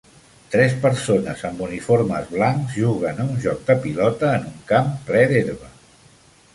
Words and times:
Tres 0.53 0.71
persones 0.85 1.43
amb 1.49 1.61
uniformes 1.65 2.33
blancs 2.37 2.79
juguen 2.81 3.21
a 3.21 3.29
un 3.35 3.39
joc 3.47 3.63
de 3.71 3.79
pilota 3.87 4.35
en 4.41 4.51
un 4.55 4.61
camp 4.75 4.93
ple 5.11 5.27
d'herba. 5.35 5.75